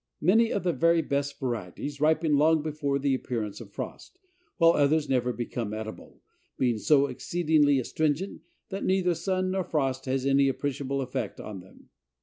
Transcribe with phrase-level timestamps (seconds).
[0.21, 4.17] Many of the very best varieties ripen long before the appearance of frost,
[4.57, 6.23] while others never become edible,
[6.57, 11.89] being so exceedingly astringent that neither sun nor frost has any appreciable effect on them."